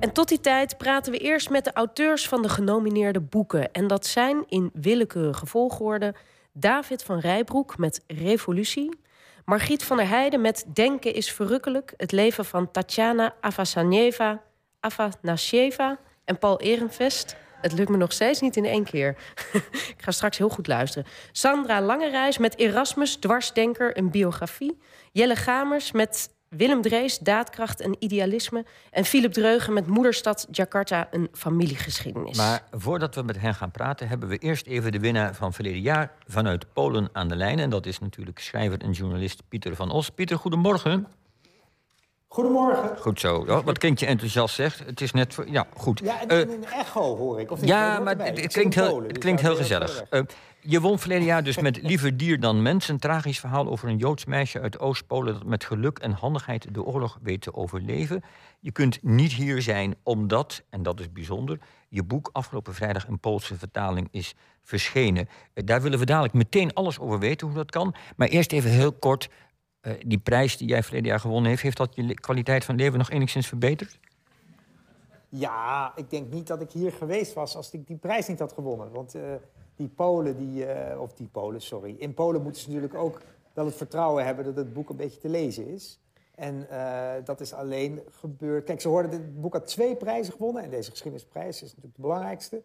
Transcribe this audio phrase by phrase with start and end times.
[0.00, 3.72] En tot die tijd praten we eerst met de auteurs van de genomineerde boeken.
[3.72, 6.14] En dat zijn in willekeurige volgorde
[6.52, 8.98] David van Rijbroek met Revolutie,
[9.44, 14.42] Margriet van der Heijden met Denken is verrukkelijk, het leven van Tatjana Avasaneva,
[14.80, 17.36] Afanasieva en Paul Ehrenvest.
[17.60, 19.16] Het lukt me nog steeds niet in één keer.
[19.96, 21.08] Ik ga straks heel goed luisteren.
[21.32, 24.78] Sandra Langereis met Erasmus, dwarsdenker, een biografie.
[25.12, 28.64] Jelle Gamers met Willem Drees, daadkracht en idealisme.
[28.90, 32.36] En Philip Dreugen met Moederstad Jakarta, een familiegeschiedenis.
[32.36, 35.80] Maar voordat we met hen gaan praten, hebben we eerst even de winnaar van verleden
[35.80, 37.58] jaar vanuit Polen aan de lijn.
[37.58, 40.10] En dat is natuurlijk schrijver en journalist Pieter van Os.
[40.10, 41.06] Pieter, goedemorgen.
[42.32, 42.96] Goedemorgen.
[42.98, 43.44] Goed zo.
[43.46, 44.78] Ja, wat klinkt je enthousiast zegt.
[44.78, 45.48] Het is net voor.
[45.48, 46.00] Ja, goed.
[46.04, 47.50] Ja, en uh, een echo hoor ik.
[47.50, 50.04] Of ja, maar het, het, klinkt heel, het klinkt heel gezellig.
[50.10, 50.20] Uh,
[50.60, 52.88] je won verleden jaar dus met Liever dier dan mens.
[52.88, 55.32] Een tragisch verhaal over een Joods meisje uit Oost-Polen...
[55.32, 58.22] dat met geluk en handigheid de oorlog weet te overleven.
[58.60, 61.58] Je kunt niet hier zijn omdat, en dat is bijzonder...
[61.88, 65.28] je boek afgelopen vrijdag in Poolse vertaling is verschenen.
[65.54, 67.94] Uh, daar willen we dadelijk meteen alles over weten hoe dat kan.
[68.16, 69.28] Maar eerst even heel kort...
[69.82, 71.62] Uh, die prijs die jij verleden jaar gewonnen heeft...
[71.62, 73.98] heeft dat je kwaliteit van leven nog enigszins verbeterd?
[75.28, 78.52] Ja, ik denk niet dat ik hier geweest was als ik die prijs niet had
[78.52, 78.90] gewonnen.
[78.90, 79.22] Want uh,
[79.76, 81.94] die Polen, die, uh, of die Polen, sorry.
[81.98, 83.20] In Polen moeten ze natuurlijk ook
[83.52, 86.00] wel het vertrouwen hebben dat het boek een beetje te lezen is.
[86.34, 86.66] En
[87.24, 88.64] dat is alleen gebeurd.
[88.64, 90.62] Kijk, ze hoorden, het boek had twee prijzen gewonnen.
[90.62, 92.62] En deze geschiedenisprijs is natuurlijk de belangrijkste,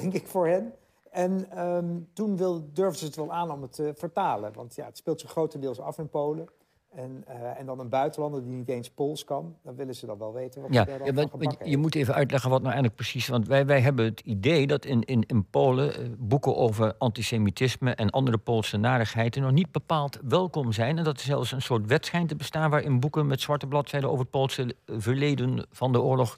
[0.00, 0.72] denk ik, voor hen.
[1.14, 4.52] En um, toen wil, durfden ze het wel aan om het te vertalen.
[4.52, 6.48] Want ja, het speelt zich grotendeels af in Polen.
[6.90, 10.18] En, uh, en dan een buitenlander die niet eens Pools kan, dan willen ze dan
[10.18, 13.28] wel weten wat ja, ja, Je moet even uitleggen wat nou eigenlijk precies...
[13.28, 17.94] want wij, wij hebben het idee dat in, in, in Polen uh, boeken over antisemitisme...
[17.94, 20.98] en andere Poolse narigheden nog niet bepaald welkom zijn.
[20.98, 22.70] En dat er zelfs een soort wet schijnt te bestaan...
[22.70, 26.36] waarin boeken met zwarte bladzijden over het Poolse verleden van de oorlog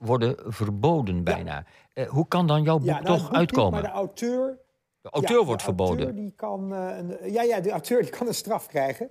[0.00, 1.64] worden verboden bijna.
[1.94, 2.02] Ja.
[2.02, 3.72] Uh, hoe kan dan jouw boek ja, nou, toch boek uitkomen?
[3.72, 4.58] Niet, maar de auteur...
[5.00, 6.04] De auteur ja, wordt de verboden.
[6.04, 9.10] Auteur die kan, uh, een, ja, ja, de auteur die kan een straf krijgen.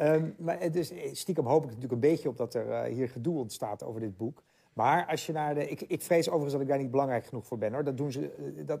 [0.00, 3.38] Um, maar dus, stiekem hoop ik natuurlijk een beetje op dat er uh, hier gedoe
[3.38, 4.42] ontstaat over dit boek.
[4.72, 5.68] Maar als je naar de...
[5.68, 7.72] Ik, ik vrees overigens dat ik daar niet belangrijk genoeg voor ben.
[7.72, 7.84] hoor.
[7.84, 8.30] Dat doen ze...
[8.66, 8.80] Dat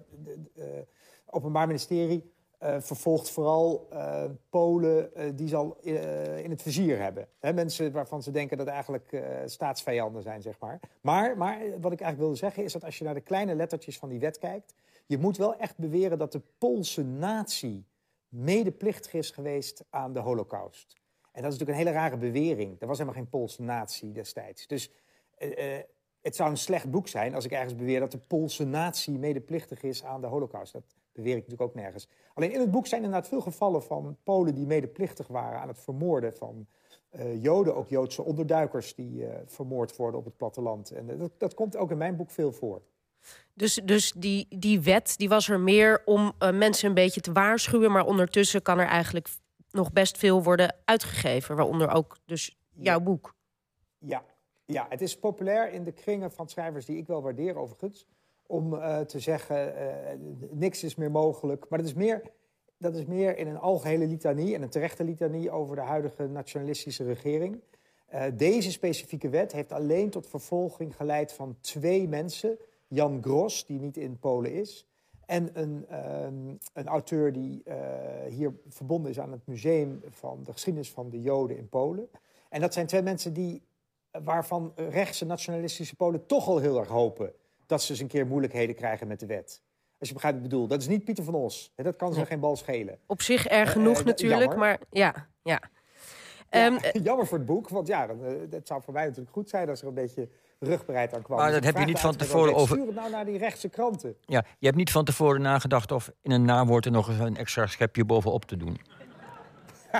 [1.26, 3.88] Openbaar Ministerie vervolgt vooral
[4.50, 5.76] Polen die ze al
[6.42, 7.28] in het vizier hebben.
[7.38, 10.80] He, mensen waarvan ze denken dat eigenlijk staatsvijanden zijn, zeg maar.
[11.00, 11.36] maar.
[11.36, 14.08] Maar wat ik eigenlijk wilde zeggen is dat als je naar de kleine lettertjes van
[14.08, 14.74] die wet kijkt...
[15.06, 17.84] je moet wel echt beweren dat de Poolse natie
[18.28, 21.00] medeplichtig is geweest aan de holocaust.
[21.32, 22.80] En dat is natuurlijk een hele rare bewering.
[22.80, 24.66] Er was helemaal geen Poolse natie destijds.
[24.66, 24.90] Dus
[25.38, 25.78] uh, uh,
[26.20, 29.82] het zou een slecht boek zijn als ik ergens beweer dat de Poolse natie medeplichtig
[29.82, 30.72] is aan de holocaust.
[30.72, 32.08] Dat beweer ik natuurlijk ook nergens.
[32.34, 35.78] Alleen in het boek zijn inderdaad veel gevallen van Polen die medeplichtig waren aan het
[35.78, 36.66] vermoorden van
[37.12, 40.90] uh, Joden, ook Joodse onderduikers die vermoord worden op het platteland.
[40.90, 42.82] En dat, dat komt ook in mijn boek veel voor.
[43.54, 47.32] Dus, dus die, die wet die was er meer om uh, mensen een beetje te
[47.32, 49.28] waarschuwen, maar ondertussen kan er eigenlijk
[49.70, 53.04] nog best veel worden uitgegeven, waaronder ook dus jouw ja.
[53.04, 53.34] boek.
[53.98, 54.24] Ja.
[54.64, 58.06] ja, het is populair in de kringen van schrijvers die ik wel waardeer overigens,
[58.50, 61.66] om uh, te zeggen uh, niks is meer mogelijk.
[61.68, 62.22] Maar dat is meer,
[62.78, 67.04] dat is meer in een algehele litanie en een terechte litanie over de huidige nationalistische
[67.04, 67.60] regering.
[68.14, 72.58] Uh, deze specifieke wet heeft alleen tot vervolging geleid van twee mensen.
[72.86, 74.86] Jan Gros, die niet in Polen is,
[75.26, 75.86] en een,
[76.24, 77.62] um, een auteur die
[78.28, 82.08] hier verbonden is aan het museum van de geschiedenis van de Joden in Polen.
[82.48, 83.62] En dat zijn twee mensen die,
[84.10, 87.32] waarvan rechtse nationalistische Polen toch al heel erg hopen
[87.70, 89.62] dat ze eens een keer moeilijkheden krijgen met de wet.
[89.98, 90.66] Als je begrijpt wat ik bedoel.
[90.68, 91.72] Dat is niet Pieter van Os.
[91.76, 92.98] Dat kan ze geen bal schelen.
[93.06, 94.58] Op zich erg genoeg Eh, natuurlijk, jammer.
[94.58, 95.60] maar ja, ja.
[96.50, 96.78] Ja, Ehm,
[97.08, 99.68] jammer voor het boek, want ja, dan, eh, het zou voor mij natuurlijk goed zijn
[99.68, 100.28] als er een beetje
[100.58, 101.36] rugbereid aan kwam.
[101.38, 103.68] Maar Dus dat heb je niet van tevoren over- Stuur het nou naar die rechtse
[103.68, 104.16] kranten.
[104.20, 107.36] Ja, je hebt niet van tevoren nagedacht of in een nawoord er nog eens een
[107.36, 108.76] extra schepje bovenop te doen.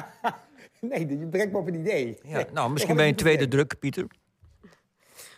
[0.80, 2.18] Nee, je brengt me op een idee.
[2.22, 3.48] Ja, Nee, nou, misschien bij een tweede idee.
[3.64, 4.06] druk, Pieter.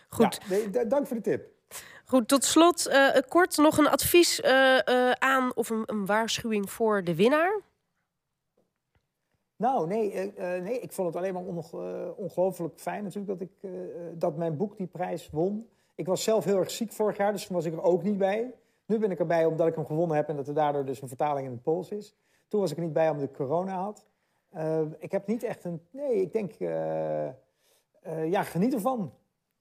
[0.09, 0.39] goed.
[0.49, 1.51] Ja, nee, dank voor de tip.
[2.13, 7.03] Goed, tot slot eh, kort nog een advies eh, eh, aan of een, waarschuwing voor
[7.03, 7.61] de winnaar.
[9.55, 13.71] Nou, nee, nee, ik vond het alleen maar onge- ongelooflijk fijn natuurlijk dat, ik,
[14.19, 15.69] dat mijn boek die prijs won.
[15.95, 18.17] Ik was zelf heel erg ziek vorig jaar, dus toen was ik er ook niet
[18.17, 18.53] bij.
[18.85, 21.07] Nu ben ik erbij omdat ik hem gewonnen heb en dat er daardoor dus een
[21.07, 22.15] vertaling in het Pools is.
[22.47, 24.05] Toen was ik er niet bij omdat ik corona had.
[24.97, 25.81] Ik heb niet echt een...
[25.91, 26.53] Nee, ik denk...
[28.25, 29.13] ja, geniet ervan.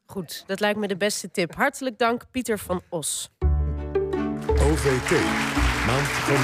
[0.06, 1.54] Goed, dat lijkt me de beste tip.
[1.54, 3.30] Hartelijk dank, Pieter van Os.
[4.46, 5.10] OVT.
[5.86, 6.36] Maand van